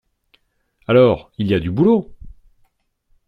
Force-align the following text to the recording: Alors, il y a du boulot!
Alors, 0.87 1.31
il 1.37 1.45
y 1.45 1.53
a 1.53 1.59
du 1.59 1.69
boulot! 1.69 2.11